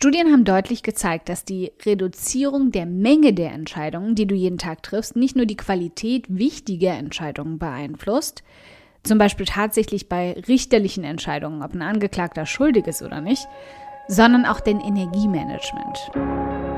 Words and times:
Studien 0.00 0.30
haben 0.30 0.44
deutlich 0.44 0.84
gezeigt, 0.84 1.28
dass 1.28 1.44
die 1.44 1.72
Reduzierung 1.84 2.70
der 2.70 2.86
Menge 2.86 3.34
der 3.34 3.50
Entscheidungen, 3.50 4.14
die 4.14 4.28
du 4.28 4.34
jeden 4.36 4.56
Tag 4.56 4.84
triffst, 4.84 5.16
nicht 5.16 5.34
nur 5.34 5.44
die 5.44 5.56
Qualität 5.56 6.26
wichtiger 6.28 6.92
Entscheidungen 6.92 7.58
beeinflusst, 7.58 8.44
zum 9.02 9.18
Beispiel 9.18 9.44
tatsächlich 9.44 10.08
bei 10.08 10.40
richterlichen 10.46 11.02
Entscheidungen, 11.02 11.64
ob 11.64 11.74
ein 11.74 11.82
Angeklagter 11.82 12.46
schuldig 12.46 12.86
ist 12.86 13.02
oder 13.02 13.20
nicht, 13.20 13.48
sondern 14.06 14.46
auch 14.46 14.60
den 14.60 14.78
Energiemanagement. 14.78 16.77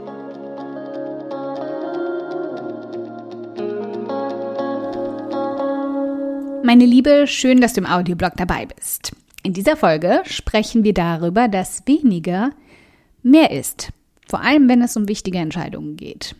Meine 6.63 6.85
Liebe, 6.85 7.25
schön, 7.25 7.59
dass 7.59 7.73
du 7.73 7.81
im 7.81 7.87
Audioblog 7.87 8.33
dabei 8.37 8.67
bist. 8.67 9.13
In 9.41 9.53
dieser 9.53 9.75
Folge 9.75 10.21
sprechen 10.25 10.83
wir 10.83 10.93
darüber, 10.93 11.47
dass 11.47 11.87
weniger 11.87 12.51
mehr 13.23 13.49
ist, 13.49 13.91
vor 14.29 14.41
allem 14.41 14.69
wenn 14.69 14.81
es 14.83 14.95
um 14.95 15.07
wichtige 15.07 15.39
Entscheidungen 15.39 15.97
geht. 15.97 16.35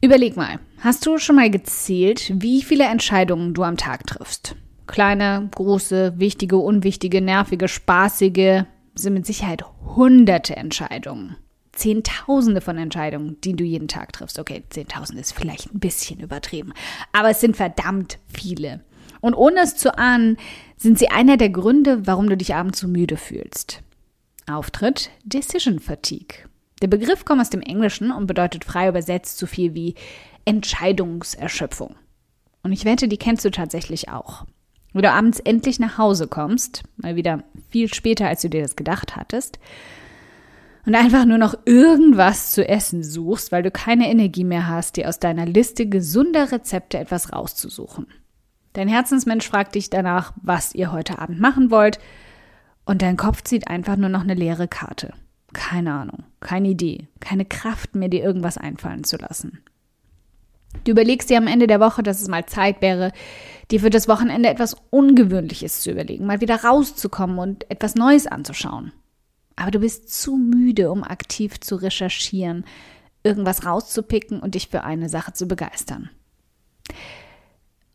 Überleg 0.00 0.36
mal, 0.36 0.60
hast 0.78 1.04
du 1.06 1.18
schon 1.18 1.36
mal 1.36 1.50
gezählt, 1.50 2.32
wie 2.36 2.62
viele 2.62 2.84
Entscheidungen 2.84 3.52
du 3.52 3.64
am 3.64 3.76
Tag 3.76 4.06
triffst? 4.06 4.54
Kleine, 4.86 5.48
große, 5.52 6.14
wichtige, 6.16 6.58
unwichtige, 6.58 7.20
nervige, 7.20 7.66
spaßige, 7.66 8.62
sind 8.94 9.14
mit 9.14 9.26
Sicherheit 9.26 9.64
hunderte 9.96 10.56
Entscheidungen. 10.56 11.36
Zehntausende 11.76 12.60
von 12.60 12.76
Entscheidungen, 12.78 13.40
die 13.42 13.54
du 13.54 13.64
jeden 13.64 13.88
Tag 13.88 14.12
triffst. 14.12 14.38
Okay, 14.38 14.64
Zehntausende 14.70 15.20
ist 15.20 15.32
vielleicht 15.32 15.72
ein 15.72 15.78
bisschen 15.78 16.20
übertrieben, 16.20 16.72
aber 17.12 17.30
es 17.30 17.40
sind 17.40 17.56
verdammt 17.56 18.18
viele. 18.26 18.84
Und 19.20 19.34
ohne 19.34 19.60
es 19.60 19.76
zu 19.76 19.96
ahnen, 19.96 20.36
sind 20.76 20.98
sie 20.98 21.08
einer 21.08 21.36
der 21.36 21.50
Gründe, 21.50 22.06
warum 22.06 22.28
du 22.28 22.36
dich 22.36 22.54
abends 22.54 22.80
so 22.80 22.88
müde 22.88 23.16
fühlst. 23.16 23.82
Auftritt 24.46 25.10
Decision 25.24 25.78
Fatigue. 25.78 26.48
Der 26.82 26.88
Begriff 26.88 27.24
kommt 27.24 27.40
aus 27.40 27.50
dem 27.50 27.62
Englischen 27.62 28.10
und 28.10 28.26
bedeutet 28.26 28.64
frei 28.64 28.88
übersetzt 28.88 29.38
so 29.38 29.46
viel 29.46 29.74
wie 29.74 29.94
Entscheidungserschöpfung. 30.44 31.96
Und 32.62 32.72
ich 32.72 32.84
wette, 32.84 33.08
die 33.08 33.16
kennst 33.16 33.44
du 33.44 33.50
tatsächlich 33.50 34.08
auch. 34.08 34.44
Wo 34.92 35.00
du 35.00 35.10
abends 35.10 35.40
endlich 35.40 35.78
nach 35.78 35.98
Hause 35.98 36.26
kommst, 36.26 36.82
mal 36.96 37.16
wieder 37.16 37.42
viel 37.70 37.92
später, 37.92 38.28
als 38.28 38.42
du 38.42 38.48
dir 38.48 38.62
das 38.62 38.76
gedacht 38.76 39.16
hattest, 39.16 39.58
und 40.86 40.94
einfach 40.94 41.24
nur 41.24 41.38
noch 41.38 41.58
irgendwas 41.64 42.52
zu 42.52 42.66
essen 42.66 43.02
suchst, 43.02 43.50
weil 43.50 43.64
du 43.64 43.72
keine 43.72 44.08
Energie 44.08 44.44
mehr 44.44 44.68
hast, 44.68 44.96
dir 44.96 45.08
aus 45.08 45.18
deiner 45.18 45.44
Liste 45.44 45.86
gesunder 45.86 46.52
Rezepte 46.52 46.98
etwas 46.98 47.32
rauszusuchen. 47.32 48.06
Dein 48.72 48.88
Herzensmensch 48.88 49.48
fragt 49.48 49.74
dich 49.74 49.90
danach, 49.90 50.32
was 50.40 50.74
ihr 50.74 50.92
heute 50.92 51.18
Abend 51.18 51.40
machen 51.40 51.70
wollt, 51.70 51.98
und 52.84 53.02
dein 53.02 53.16
Kopf 53.16 53.42
zieht 53.42 53.66
einfach 53.66 53.96
nur 53.96 54.08
noch 54.08 54.20
eine 54.20 54.34
leere 54.34 54.68
Karte. 54.68 55.12
Keine 55.52 55.92
Ahnung, 55.92 56.22
keine 56.38 56.68
Idee, 56.68 57.08
keine 57.18 57.44
Kraft 57.44 57.96
mehr, 57.96 58.08
dir 58.08 58.22
irgendwas 58.22 58.56
einfallen 58.56 59.02
zu 59.02 59.16
lassen. 59.16 59.64
Du 60.84 60.92
überlegst 60.92 61.30
dir 61.30 61.38
am 61.38 61.48
Ende 61.48 61.66
der 61.66 61.80
Woche, 61.80 62.04
dass 62.04 62.20
es 62.20 62.28
mal 62.28 62.46
Zeit 62.46 62.80
wäre, 62.80 63.10
dir 63.72 63.80
für 63.80 63.90
das 63.90 64.06
Wochenende 64.06 64.48
etwas 64.48 64.76
Ungewöhnliches 64.90 65.80
zu 65.80 65.90
überlegen, 65.90 66.26
mal 66.26 66.40
wieder 66.40 66.62
rauszukommen 66.62 67.38
und 67.38 67.68
etwas 67.70 67.96
Neues 67.96 68.28
anzuschauen. 68.28 68.92
Aber 69.56 69.70
du 69.70 69.80
bist 69.80 70.10
zu 70.10 70.36
müde, 70.36 70.90
um 70.90 71.02
aktiv 71.02 71.58
zu 71.60 71.76
recherchieren, 71.76 72.64
irgendwas 73.24 73.66
rauszupicken 73.66 74.38
und 74.40 74.54
dich 74.54 74.68
für 74.68 74.84
eine 74.84 75.08
Sache 75.08 75.32
zu 75.32 75.46
begeistern. 75.46 76.10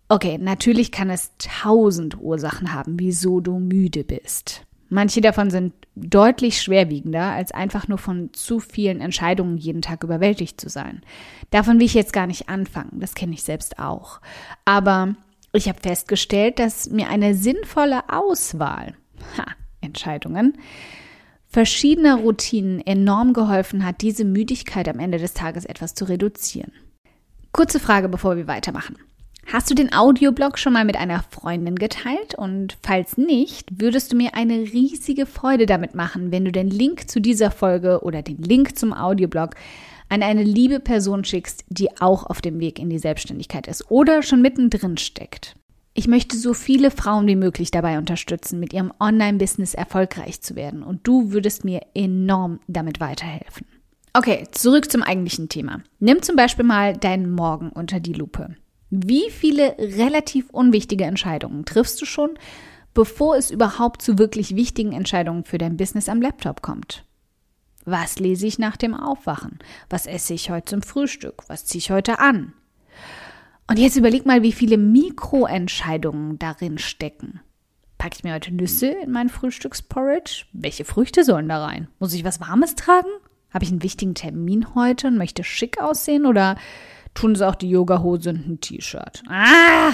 Okay, 0.09 0.37
natürlich 0.37 0.91
kann 0.91 1.09
es 1.09 1.31
tausend 1.37 2.19
Ursachen 2.19 2.73
haben, 2.73 2.99
wieso 2.99 3.39
du 3.39 3.59
müde 3.59 4.03
bist. 4.03 4.65
Manche 4.89 5.21
davon 5.21 5.49
sind 5.49 5.73
deutlich 5.95 6.61
schwerwiegender, 6.61 7.31
als 7.31 7.53
einfach 7.53 7.87
nur 7.87 7.97
von 7.97 8.33
zu 8.33 8.59
vielen 8.59 8.99
Entscheidungen 8.99 9.57
jeden 9.57 9.81
Tag 9.81 10.03
überwältigt 10.03 10.59
zu 10.59 10.67
sein. 10.67 11.01
Davon 11.49 11.79
will 11.79 11.85
ich 11.85 11.93
jetzt 11.93 12.11
gar 12.11 12.27
nicht 12.27 12.49
anfangen, 12.49 12.99
das 12.99 13.15
kenne 13.15 13.33
ich 13.33 13.43
selbst 13.43 13.79
auch. 13.79 14.19
Aber 14.65 15.15
ich 15.53 15.69
habe 15.69 15.79
festgestellt, 15.79 16.59
dass 16.59 16.89
mir 16.89 17.07
eine 17.07 17.33
sinnvolle 17.33 18.09
Auswahl, 18.09 18.95
ha, 19.37 19.45
Entscheidungen, 19.79 20.57
verschiedener 21.51 22.15
Routinen 22.15 22.79
enorm 22.85 23.33
geholfen 23.33 23.85
hat, 23.85 24.01
diese 24.01 24.23
Müdigkeit 24.23 24.87
am 24.87 24.99
Ende 24.99 25.17
des 25.17 25.33
Tages 25.33 25.65
etwas 25.65 25.93
zu 25.93 26.05
reduzieren. 26.05 26.71
Kurze 27.51 27.79
Frage, 27.79 28.07
bevor 28.07 28.37
wir 28.37 28.47
weitermachen. 28.47 28.97
Hast 29.45 29.69
du 29.69 29.75
den 29.75 29.91
Audioblog 29.91 30.57
schon 30.57 30.71
mal 30.71 30.85
mit 30.85 30.95
einer 30.95 31.23
Freundin 31.29 31.75
geteilt? 31.75 32.35
Und 32.35 32.77
falls 32.81 33.17
nicht, 33.17 33.81
würdest 33.81 34.13
du 34.13 34.15
mir 34.15 34.35
eine 34.35 34.59
riesige 34.59 35.25
Freude 35.25 35.65
damit 35.65 35.93
machen, 35.93 36.31
wenn 36.31 36.45
du 36.45 36.53
den 36.53 36.69
Link 36.69 37.09
zu 37.09 37.19
dieser 37.19 37.51
Folge 37.51 38.01
oder 38.01 38.21
den 38.21 38.37
Link 38.37 38.77
zum 38.77 38.93
Audioblog 38.93 39.55
an 40.07 40.23
eine 40.23 40.43
liebe 40.43 40.79
Person 40.79 41.25
schickst, 41.25 41.65
die 41.69 41.89
auch 41.99 42.25
auf 42.25 42.39
dem 42.41 42.59
Weg 42.59 42.79
in 42.79 42.89
die 42.89 42.99
Selbstständigkeit 42.99 43.67
ist 43.67 43.89
oder 43.91 44.23
schon 44.23 44.41
mittendrin 44.41 44.97
steckt. 44.97 45.55
Ich 45.93 46.07
möchte 46.07 46.37
so 46.37 46.53
viele 46.53 46.89
Frauen 46.89 47.27
wie 47.27 47.35
möglich 47.35 47.69
dabei 47.69 47.97
unterstützen, 47.97 48.59
mit 48.59 48.71
ihrem 48.71 48.93
Online-Business 48.99 49.73
erfolgreich 49.73 50.41
zu 50.41 50.55
werden 50.55 50.83
und 50.83 51.05
du 51.05 51.31
würdest 51.31 51.65
mir 51.65 51.81
enorm 51.93 52.61
damit 52.67 53.01
weiterhelfen. 53.01 53.67
Okay, 54.13 54.47
zurück 54.51 54.89
zum 54.89 55.03
eigentlichen 55.03 55.49
Thema. 55.49 55.81
Nimm 55.99 56.21
zum 56.21 56.35
Beispiel 56.35 56.65
mal 56.65 56.95
deinen 56.95 57.31
Morgen 57.31 57.69
unter 57.69 57.99
die 57.99 58.13
Lupe. 58.13 58.55
Wie 58.89 59.29
viele 59.29 59.75
relativ 59.77 60.49
unwichtige 60.49 61.05
Entscheidungen 61.05 61.65
triffst 61.65 62.01
du 62.01 62.05
schon, 62.05 62.31
bevor 62.93 63.37
es 63.37 63.51
überhaupt 63.51 64.01
zu 64.01 64.17
wirklich 64.17 64.55
wichtigen 64.55 64.91
Entscheidungen 64.91 65.45
für 65.45 65.57
dein 65.57 65.77
Business 65.77 66.09
am 66.09 66.21
Laptop 66.21 66.61
kommt? 66.61 67.05
Was 67.85 68.19
lese 68.19 68.47
ich 68.47 68.59
nach 68.59 68.77
dem 68.77 68.93
Aufwachen? 68.93 69.59
Was 69.89 70.05
esse 70.05 70.33
ich 70.33 70.51
heute 70.51 70.65
zum 70.65 70.81
Frühstück? 70.81 71.43
Was 71.47 71.65
ziehe 71.65 71.79
ich 71.79 71.91
heute 71.91 72.19
an? 72.19 72.53
Und 73.71 73.79
jetzt 73.79 73.95
überleg 73.95 74.25
mal, 74.25 74.43
wie 74.43 74.51
viele 74.51 74.77
Mikroentscheidungen 74.77 76.37
darin 76.37 76.77
stecken. 76.77 77.39
Packe 77.97 78.17
ich 78.17 78.23
mir 78.25 78.33
heute 78.33 78.53
Nüsse 78.53 78.87
in 78.87 79.11
mein 79.11 79.29
Frühstücksporridge? 79.29 80.43
Welche 80.51 80.83
Früchte 80.83 81.23
sollen 81.23 81.47
da 81.47 81.63
rein? 81.63 81.87
Muss 81.97 82.13
ich 82.13 82.25
was 82.25 82.41
Warmes 82.41 82.75
tragen? 82.75 83.07
Habe 83.49 83.63
ich 83.63 83.71
einen 83.71 83.81
wichtigen 83.81 84.13
Termin 84.13 84.75
heute 84.75 85.07
und 85.07 85.17
möchte 85.17 85.45
schick 85.45 85.81
aussehen? 85.81 86.25
Oder 86.25 86.57
tun 87.13 87.33
sie 87.33 87.47
auch 87.47 87.55
die 87.55 87.69
Yogahose 87.69 88.31
und 88.31 88.45
ein 88.45 88.59
T-Shirt? 88.59 89.23
Ah! 89.29 89.93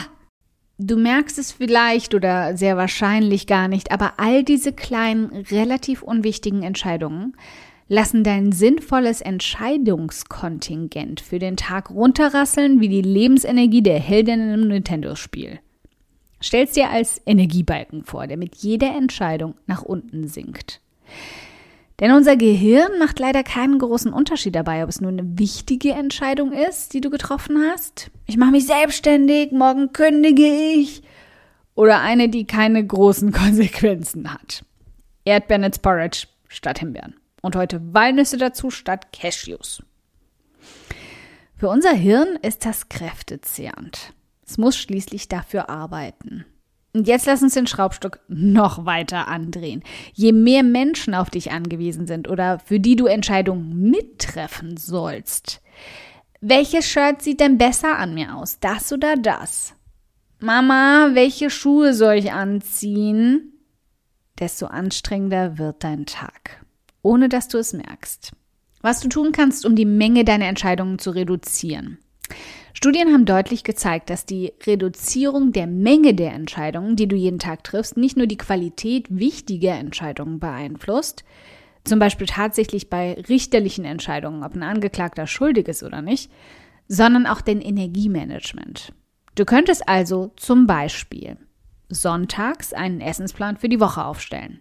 Du 0.79 0.97
merkst 0.97 1.37
es 1.37 1.51
vielleicht 1.51 2.15
oder 2.15 2.57
sehr 2.57 2.77
wahrscheinlich 2.77 3.45
gar 3.45 3.67
nicht, 3.67 3.91
aber 3.91 4.13
all 4.17 4.43
diese 4.43 4.73
kleinen, 4.73 5.27
relativ 5.51 6.01
unwichtigen 6.01 6.63
Entscheidungen 6.63 7.35
lassen 7.87 8.23
dein 8.23 8.51
sinnvolles 8.51 9.21
Entscheidungskontingent 9.21 11.21
für 11.21 11.39
den 11.39 11.57
Tag 11.57 11.89
runterrasseln 11.89 12.81
wie 12.81 12.89
die 12.89 13.01
Lebensenergie 13.01 13.81
der 13.81 13.99
Heldin 13.99 14.53
im 14.53 14.67
Nintendo-Spiel. 14.67 15.59
Stell's 16.39 16.73
dir 16.73 16.89
als 16.89 17.21
Energiebalken 17.25 18.03
vor, 18.03 18.27
der 18.27 18.37
mit 18.37 18.57
jeder 18.57 18.95
Entscheidung 18.95 19.55
nach 19.65 19.81
unten 19.81 20.27
sinkt. 20.27 20.81
Denn 21.99 22.11
unser 22.11 22.37
Gehirn 22.37 22.99
macht 22.99 23.17
leider 23.17 23.43
keinen 23.43 23.79
großen 23.79 24.13
Unterschied 24.13 24.53
dabei, 24.53 24.83
ob 24.83 24.89
es 24.89 25.01
nur 25.01 25.09
eine 25.09 25.39
wichtige 25.39 25.93
Entscheidung 25.93 26.51
ist, 26.51 26.93
die 26.93 27.01
du 27.01 27.09
getroffen 27.09 27.57
hast. 27.71 28.11
Ich 28.27 28.37
mache 28.37 28.51
mich 28.51 28.67
selbstständig, 28.67 29.51
morgen 29.51 29.93
kündige 29.93 30.45
ich. 30.45 31.01
Oder 31.73 32.01
eine, 32.01 32.29
die 32.29 32.45
keine 32.45 32.85
großen 32.85 33.31
Konsequenzen 33.31 34.31
hat. 34.31 34.63
Erdbeeren 35.25 35.71
Porridge 35.81 36.27
statt 36.47 36.79
Himbeeren. 36.79 37.15
Und 37.41 37.55
heute 37.55 37.93
Walnüsse 37.93 38.37
dazu 38.37 38.71
statt 38.71 39.13
Cashews. 39.13 39.83
Für 41.55 41.69
unser 41.69 41.93
Hirn 41.93 42.37
ist 42.41 42.65
das 42.65 42.89
kräftezehrend. 42.89 44.13
Es 44.45 44.57
muss 44.57 44.77
schließlich 44.77 45.27
dafür 45.27 45.69
arbeiten. 45.69 46.45
Und 46.93 47.07
jetzt 47.07 47.25
lass 47.27 47.43
uns 47.43 47.53
den 47.53 47.67
Schraubstock 47.67 48.19
noch 48.27 48.85
weiter 48.85 49.27
andrehen. 49.27 49.83
Je 50.13 50.31
mehr 50.31 50.63
Menschen 50.63 51.13
auf 51.13 51.29
dich 51.29 51.51
angewiesen 51.51 52.07
sind 52.07 52.27
oder 52.27 52.59
für 52.59 52.79
die 52.79 52.95
du 52.95 53.05
Entscheidungen 53.05 53.91
mittreffen 53.91 54.77
sollst, 54.77 55.61
welches 56.39 56.87
Shirt 56.87 57.21
sieht 57.21 57.39
denn 57.39 57.57
besser 57.57 57.97
an 57.97 58.13
mir 58.13 58.35
aus? 58.35 58.59
Das 58.59 58.93
oder 58.93 59.15
das? 59.15 59.73
Mama, 60.39 61.09
welche 61.13 61.49
Schuhe 61.49 61.93
soll 61.93 62.15
ich 62.15 62.31
anziehen? 62.31 63.53
Desto 64.39 64.67
anstrengender 64.67 65.57
wird 65.57 65.83
dein 65.83 66.05
Tag, 66.05 66.63
ohne 67.07 67.29
dass 67.29 67.47
du 67.47 67.57
es 67.57 67.71
merkst. 67.71 68.33
Was 68.81 68.99
du 68.99 69.07
tun 69.07 69.31
kannst, 69.31 69.65
um 69.65 69.75
die 69.75 69.85
Menge 69.85 70.25
deiner 70.25 70.47
Entscheidungen 70.47 70.99
zu 70.99 71.11
reduzieren. 71.11 71.99
Studien 72.73 73.11
haben 73.11 73.25
deutlich 73.25 73.63
gezeigt, 73.63 74.09
dass 74.09 74.25
die 74.25 74.53
Reduzierung 74.65 75.53
der 75.53 75.67
Menge 75.67 76.13
der 76.13 76.33
Entscheidungen, 76.33 76.95
die 76.97 77.07
du 77.07 77.15
jeden 77.15 77.39
Tag 77.39 77.63
triffst, 77.63 77.97
nicht 77.97 78.17
nur 78.17 78.27
die 78.27 78.37
Qualität 78.37 79.07
wichtiger 79.09 79.75
Entscheidungen 79.75 80.39
beeinflusst, 80.39 81.23
zum 81.85 81.97
Beispiel 81.97 82.27
tatsächlich 82.27 82.89
bei 82.89 83.13
richterlichen 83.13 83.85
Entscheidungen, 83.85 84.43
ob 84.43 84.53
ein 84.53 84.63
Angeklagter 84.63 85.25
schuldig 85.25 85.69
ist 85.69 85.83
oder 85.83 86.01
nicht, 86.01 86.29
sondern 86.89 87.25
auch 87.25 87.41
den 87.41 87.61
Energiemanagement. 87.61 88.93
Du 89.35 89.45
könntest 89.45 89.87
also 89.87 90.33
zum 90.35 90.67
Beispiel 90.67 91.37
sonntags 91.89 92.73
einen 92.73 92.99
Essensplan 92.99 93.55
für 93.55 93.69
die 93.69 93.79
Woche 93.79 94.03
aufstellen, 94.03 94.59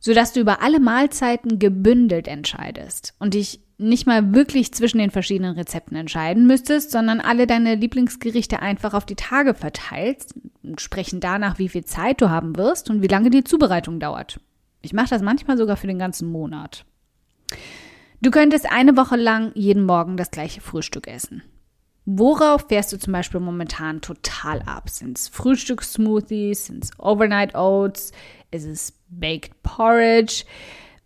sodass 0.00 0.32
du 0.32 0.40
über 0.40 0.62
alle 0.62 0.80
Mahlzeiten 0.80 1.58
gebündelt 1.58 2.26
entscheidest 2.26 3.14
und 3.18 3.34
dich 3.34 3.60
nicht 3.78 4.06
mal 4.06 4.34
wirklich 4.34 4.72
zwischen 4.74 4.98
den 4.98 5.10
verschiedenen 5.10 5.54
Rezepten 5.54 5.96
entscheiden 5.96 6.46
müsstest, 6.46 6.90
sondern 6.90 7.20
alle 7.20 7.46
deine 7.46 7.76
Lieblingsgerichte 7.76 8.60
einfach 8.60 8.92
auf 8.92 9.06
die 9.06 9.16
Tage 9.16 9.54
verteilst, 9.54 10.34
sprechen 10.76 11.20
danach, 11.20 11.58
wie 11.58 11.68
viel 11.68 11.84
Zeit 11.84 12.20
du 12.20 12.28
haben 12.28 12.56
wirst 12.56 12.90
und 12.90 13.02
wie 13.02 13.08
lange 13.08 13.30
die 13.30 13.44
Zubereitung 13.44 13.98
dauert. 14.00 14.40
Ich 14.82 14.92
mache 14.92 15.08
das 15.10 15.22
manchmal 15.22 15.56
sogar 15.56 15.76
für 15.76 15.86
den 15.86 15.98
ganzen 15.98 16.30
Monat. 16.30 16.84
Du 18.20 18.30
könntest 18.30 18.70
eine 18.70 18.96
Woche 18.96 19.16
lang 19.16 19.52
jeden 19.54 19.84
Morgen 19.84 20.18
das 20.18 20.30
gleiche 20.30 20.60
Frühstück 20.60 21.06
essen. 21.08 21.42
Worauf 22.06 22.66
fährst 22.68 22.92
du 22.92 22.98
zum 22.98 23.12
Beispiel 23.12 23.40
momentan 23.40 24.00
total 24.00 24.62
ab? 24.62 24.88
Sind 24.88 25.18
es 25.18 25.28
Frühstückssmoothies? 25.28 26.66
Sind 26.66 26.84
es 26.84 26.98
Overnight 26.98 27.54
Oats? 27.54 28.12
Ist 28.50 28.64
es 28.64 28.92
Baked 29.08 29.62
Porridge? 29.62 30.44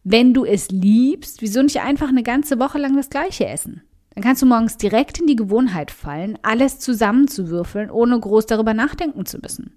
Wenn 0.04 0.34
du 0.34 0.44
es 0.44 0.68
liebst, 0.70 1.42
wieso 1.42 1.62
nicht 1.62 1.80
einfach 1.80 2.08
eine 2.08 2.22
ganze 2.22 2.58
Woche 2.58 2.78
lang 2.78 2.96
das 2.96 3.10
gleiche 3.10 3.46
essen? 3.46 3.82
Dann 4.14 4.22
kannst 4.22 4.42
du 4.42 4.46
morgens 4.46 4.76
direkt 4.76 5.18
in 5.18 5.26
die 5.26 5.36
Gewohnheit 5.36 5.90
fallen, 5.90 6.38
alles 6.42 6.78
zusammenzuwürfeln, 6.78 7.90
ohne 7.90 8.18
groß 8.18 8.46
darüber 8.46 8.72
nachdenken 8.72 9.26
zu 9.26 9.38
müssen. 9.38 9.74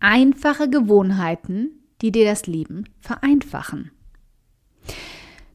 Einfache 0.00 0.68
Gewohnheiten, 0.68 1.70
die 2.02 2.12
dir 2.12 2.26
das 2.26 2.46
Leben 2.46 2.84
vereinfachen. 3.00 3.90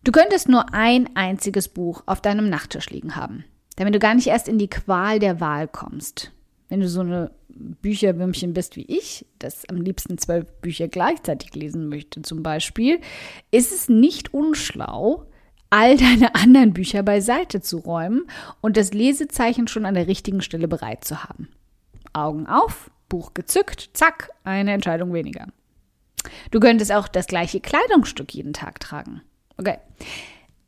Du 0.04 0.12
könntest 0.12 0.50
nur 0.50 0.74
ein 0.74 1.16
einziges 1.16 1.68
Buch 1.68 2.04
auf 2.06 2.22
deinem 2.22 2.50
Nachttisch 2.50 2.90
liegen 2.90 3.16
haben, 3.16 3.44
damit 3.76 3.96
du 3.96 4.00
gar 4.00 4.16
nicht 4.16 4.28
erst 4.28 4.48
in 4.48 4.58
die 4.58 4.70
Qual 4.70 5.20
der 5.20 5.40
Wahl 5.40 5.68
kommst 5.68 6.32
wenn 6.70 6.80
du 6.80 6.90
so 6.90 7.02
eine 7.02 7.32
Bücherwürmchen 7.48 8.54
bist 8.54 8.76
wie 8.76 8.86
ich, 8.86 9.26
das 9.40 9.68
am 9.70 9.78
liebsten 9.78 10.18
zwölf 10.18 10.52
Bücher 10.62 10.88
gleichzeitig 10.88 11.54
lesen 11.56 11.90
möchte 11.90 12.22
zum 12.22 12.44
Beispiel, 12.44 13.00
ist 13.52 13.72
es 13.72 13.88
nicht 13.88 14.34
unschlau, 14.34 15.26
all 15.70 15.98
deine 15.98 16.36
anderen 16.36 16.74
Bücher 16.74 17.04
beiseite 17.04 17.62
zu 17.62 17.78
räumen 17.78 18.24
und 18.62 18.78
das 18.78 18.94
Lesezeichen 18.94 19.68
schon 19.68 19.86
an 19.86 19.94
der 19.94 20.08
richtigen 20.08 20.42
Stelle 20.42 20.68
bereit 20.68 21.06
zu 21.06 21.24
haben. 21.24 21.50
Augen 22.14 22.48
auf, 22.48 22.90
Buch 23.10 23.34
gezückt, 23.34 23.92
zack, 23.94 24.32
eine 24.44 24.74
Entscheidung 24.74 25.14
weniger. 25.14 25.48
Du 26.50 26.60
könntest 26.60 26.92
auch 26.92 27.08
das 27.08 27.28
gleiche 27.28 27.60
Kleidungsstück 27.60 28.34
jeden 28.34 28.54
Tag 28.54 28.80
tragen. 28.80 29.22
Okay. 29.58 29.78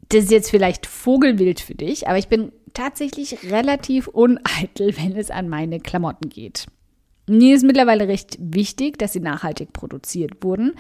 Das 0.10 0.26
ist 0.26 0.32
jetzt 0.32 0.52
vielleicht 0.52 0.86
Vogelwild 0.86 1.60
für 1.60 1.76
dich, 1.76 2.08
aber 2.08 2.18
ich 2.18 2.28
bin 2.28 2.52
tatsächlich 2.78 3.52
relativ 3.52 4.08
uneitel, 4.08 4.96
wenn 4.98 5.16
es 5.16 5.32
an 5.32 5.50
meine 5.50 5.80
Klamotten 5.80 6.30
geht. 6.30 6.68
Mir 7.28 7.56
ist 7.56 7.66
mittlerweile 7.66 8.08
recht 8.08 8.38
wichtig, 8.40 8.98
dass 9.00 9.14
sie 9.14 9.20
nachhaltig 9.20 9.74
produziert 9.74 10.44
wurden, 10.44 10.76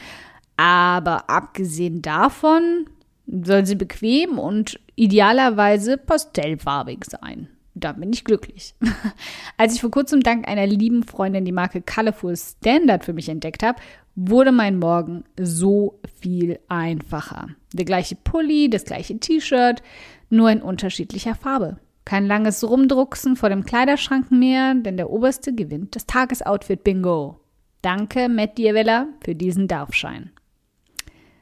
aber 0.55 1.29
abgesehen 1.29 2.01
davon 2.01 2.85
soll 3.25 3.65
sie 3.65 3.75
bequem 3.75 4.37
und 4.37 4.79
idealerweise 4.95 5.97
pastellfarbig 5.97 7.03
sein. 7.05 7.49
Da 7.73 7.91
bin 7.91 8.13
ich 8.13 8.23
glücklich. 8.23 8.73
Als 9.57 9.75
ich 9.75 9.81
vor 9.81 9.91
kurzem 9.91 10.21
dank 10.21 10.47
einer 10.47 10.65
lieben 10.65 11.03
Freundin 11.03 11.45
die 11.45 11.51
Marke 11.51 11.81
Colorful 11.81 12.35
Standard 12.35 13.05
für 13.05 13.13
mich 13.13 13.29
entdeckt 13.29 13.61
habe, 13.61 13.79
wurde 14.15 14.51
mein 14.51 14.79
Morgen 14.79 15.25
so 15.39 15.99
viel 16.19 16.59
einfacher. 16.69 17.49
Der 17.73 17.85
gleiche 17.85 18.15
Pulli, 18.15 18.69
das 18.69 18.85
gleiche 18.85 19.19
T-Shirt, 19.19 19.83
nur 20.29 20.49
in 20.49 20.61
unterschiedlicher 20.61 21.35
Farbe. 21.35 21.77
Kein 22.07 22.25
langes 22.25 22.63
Rumdrucksen 22.63 23.35
vor 23.35 23.49
dem 23.49 23.65
Kleiderschrank 23.65 24.31
mehr, 24.31 24.73
denn 24.75 24.95
der 24.95 25.09
Oberste 25.09 25.53
gewinnt 25.53 25.93
das 25.93 26.05
Tagesoutfit 26.05 26.85
Bingo. 26.85 27.41
Danke, 27.81 28.29
Matt 28.29 28.57
Dierweller, 28.57 29.09
für 29.21 29.35
diesen 29.35 29.67
Darfschein. 29.67 30.31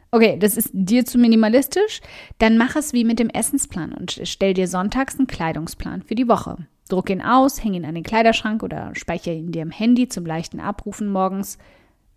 Okay, 0.10 0.40
das 0.40 0.58
ist 0.58 0.72
dir 0.74 1.06
zu 1.06 1.20
minimalistisch? 1.20 2.02
Dann 2.40 2.58
mach 2.58 2.76
es 2.76 2.94
wie 2.94 3.04
mit 3.04 3.20
dem 3.20 3.30
Essensplan 3.30 3.94
und 3.94 4.20
stell 4.24 4.56
dir 4.56 4.68
sonntags 4.68 5.20
einen 5.20 5.28
Kleidungsplan 5.28 6.02
für 6.02 6.16
die 6.16 6.28
Woche. 6.28 6.58
Druck 6.90 7.12
ihn 7.12 7.22
aus, 7.22 7.64
häng 7.64 7.76
ihn 7.76 7.86
an 7.86 7.94
den 7.94 8.04
Kleiderschrank 8.04 8.64
oder 8.64 8.90
speichere 8.96 9.36
ihn 9.36 9.52
dir 9.52 9.62
im 9.62 9.70
Handy 9.70 10.10
zum 10.10 10.26
leichten 10.26 10.60
Abrufen 10.60 11.12
morgens. 11.12 11.60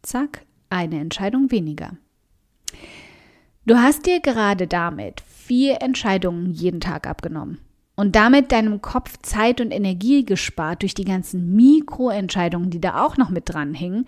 Zack, 0.00 0.46
eine 0.70 0.98
Entscheidung 1.00 1.50
weniger. 1.50 1.98
Du 3.66 3.76
hast 3.76 4.06
dir 4.06 4.20
gerade 4.20 4.66
damit 4.66 5.20
vier 5.20 5.82
Entscheidungen 5.82 6.54
jeden 6.54 6.80
Tag 6.80 7.06
abgenommen 7.06 7.58
und 7.98 8.14
damit 8.14 8.52
deinem 8.52 8.80
Kopf 8.80 9.18
Zeit 9.22 9.60
und 9.60 9.72
Energie 9.72 10.24
gespart 10.24 10.82
durch 10.82 10.94
die 10.94 11.04
ganzen 11.04 11.56
Mikroentscheidungen, 11.56 12.70
die 12.70 12.80
da 12.80 13.04
auch 13.04 13.16
noch 13.16 13.28
mit 13.28 13.48
dranhängen, 13.48 14.06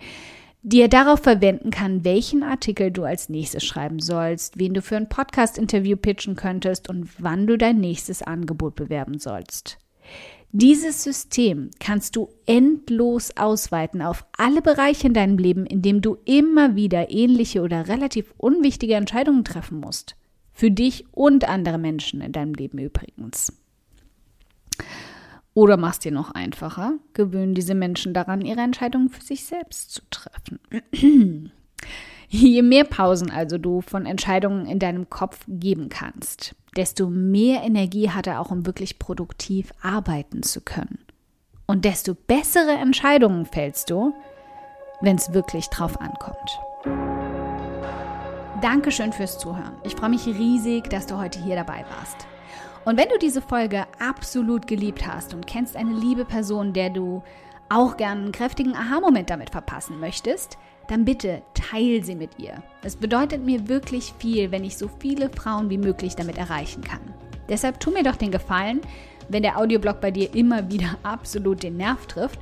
die 0.61 0.79
er 0.79 0.87
darauf 0.87 1.19
verwenden 1.19 1.71
kann, 1.71 2.05
welchen 2.05 2.41
Artikel 2.41 2.91
du 2.91 3.03
als 3.03 3.27
nächstes 3.27 3.65
schreiben 3.65 3.99
sollst, 3.99 4.57
wen 4.57 4.73
du 4.73 4.81
für 4.81 4.95
ein 4.95 5.09
Podcast-Interview 5.09 5.97
pitchen 5.97 6.37
könntest 6.37 6.89
und 6.89 7.09
wann 7.19 7.47
du 7.47 7.57
dein 7.57 7.81
nächstes 7.81 8.23
Angebot 8.23 8.75
bewerben 8.75 9.19
sollst. 9.19 9.77
Dieses 10.53 11.03
System 11.03 11.69
kannst 11.81 12.15
du 12.15 12.29
endlos 12.45 13.35
ausweiten 13.35 14.01
auf 14.01 14.25
alle 14.37 14.61
Bereiche 14.61 15.07
in 15.07 15.13
deinem 15.13 15.37
Leben, 15.37 15.65
in 15.65 15.81
dem 15.81 16.01
du 16.01 16.15
immer 16.23 16.77
wieder 16.77 17.11
ähnliche 17.11 17.61
oder 17.61 17.89
relativ 17.89 18.33
unwichtige 18.37 18.95
Entscheidungen 18.95 19.43
treffen 19.43 19.81
musst. 19.81 20.15
Für 20.53 20.71
dich 20.71 21.03
und 21.11 21.49
andere 21.49 21.77
Menschen 21.77 22.21
in 22.21 22.31
deinem 22.31 22.53
Leben 22.53 22.77
übrigens. 22.77 23.60
Oder 25.61 25.77
machst 25.77 26.05
dir 26.05 26.11
noch 26.11 26.31
einfacher, 26.31 26.93
gewöhnen 27.13 27.53
diese 27.53 27.75
Menschen 27.75 28.15
daran, 28.15 28.41
ihre 28.41 28.61
Entscheidungen 28.61 29.09
für 29.09 29.21
sich 29.21 29.45
selbst 29.45 29.91
zu 29.91 30.01
treffen. 30.09 30.59
Je 32.29 32.63
mehr 32.63 32.83
Pausen 32.83 33.29
also 33.29 33.59
du 33.59 33.81
von 33.81 34.07
Entscheidungen 34.07 34.65
in 34.65 34.79
deinem 34.79 35.11
Kopf 35.11 35.45
geben 35.47 35.89
kannst, 35.89 36.55
desto 36.75 37.11
mehr 37.11 37.61
Energie 37.61 38.09
hat 38.09 38.25
er 38.25 38.39
auch, 38.39 38.49
um 38.49 38.65
wirklich 38.65 38.97
produktiv 38.97 39.71
arbeiten 39.83 40.41
zu 40.41 40.61
können. 40.61 40.97
Und 41.67 41.85
desto 41.85 42.15
bessere 42.15 42.71
Entscheidungen 42.71 43.45
fällst 43.45 43.91
du, 43.91 44.15
wenn 45.01 45.17
es 45.17 45.31
wirklich 45.31 45.67
drauf 45.67 46.01
ankommt. 46.01 46.59
Dankeschön 48.63 49.13
fürs 49.13 49.37
Zuhören. 49.37 49.75
Ich 49.83 49.93
freue 49.93 50.09
mich 50.09 50.25
riesig, 50.25 50.89
dass 50.89 51.05
du 51.05 51.19
heute 51.19 51.39
hier 51.43 51.55
dabei 51.55 51.85
warst. 51.95 52.25
Und 52.83 52.97
wenn 52.97 53.09
du 53.09 53.17
diese 53.19 53.41
Folge 53.41 53.85
absolut 53.99 54.67
geliebt 54.67 55.05
hast 55.05 55.33
und 55.33 55.45
kennst 55.45 55.75
eine 55.75 55.93
liebe 55.93 56.25
Person, 56.25 56.73
der 56.73 56.89
du 56.89 57.21
auch 57.69 57.95
gern 57.95 58.23
einen 58.23 58.31
kräftigen 58.31 58.75
Aha-Moment 58.75 59.29
damit 59.29 59.51
verpassen 59.51 59.99
möchtest, 59.99 60.57
dann 60.87 61.05
bitte 61.05 61.41
teil 61.53 62.03
sie 62.03 62.15
mit 62.15 62.37
ihr. 62.37 62.61
Es 62.83 62.95
bedeutet 62.95 63.45
mir 63.45 63.69
wirklich 63.69 64.13
viel, 64.17 64.51
wenn 64.51 64.65
ich 64.65 64.77
so 64.77 64.89
viele 64.99 65.29
Frauen 65.29 65.69
wie 65.69 65.77
möglich 65.77 66.15
damit 66.15 66.37
erreichen 66.37 66.83
kann. 66.83 66.99
Deshalb 67.47 67.79
tu 67.79 67.91
mir 67.91 68.03
doch 68.03 68.15
den 68.15 68.31
Gefallen, 68.31 68.81
wenn 69.29 69.43
der 69.43 69.57
Audioblog 69.57 70.01
bei 70.01 70.11
dir 70.11 70.33
immer 70.35 70.69
wieder 70.69 70.97
absolut 71.03 71.63
den 71.63 71.77
Nerv 71.77 72.07
trifft 72.07 72.39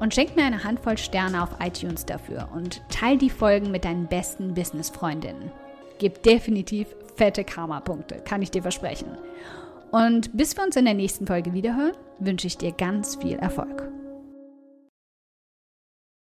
und 0.00 0.14
schenk 0.14 0.36
mir 0.36 0.44
eine 0.44 0.62
Handvoll 0.62 0.98
Sterne 0.98 1.42
auf 1.42 1.56
iTunes 1.60 2.04
dafür 2.06 2.48
und 2.54 2.82
teil 2.88 3.18
die 3.18 3.30
Folgen 3.30 3.70
mit 3.70 3.84
deinen 3.84 4.06
besten 4.06 4.54
Business-Freundinnen. 4.54 5.50
Gib 5.98 6.22
definitiv 6.22 6.86
fette 7.16 7.42
Karma-Punkte, 7.42 8.22
kann 8.24 8.42
ich 8.42 8.52
dir 8.52 8.62
versprechen. 8.62 9.08
Und 9.90 10.36
bis 10.36 10.56
wir 10.56 10.64
uns 10.64 10.76
in 10.76 10.84
der 10.84 10.94
nächsten 10.94 11.26
Folge 11.26 11.52
wiederhören, 11.52 11.96
wünsche 12.18 12.46
ich 12.46 12.58
dir 12.58 12.72
ganz 12.72 13.16
viel 13.16 13.36
Erfolg. 13.36 13.97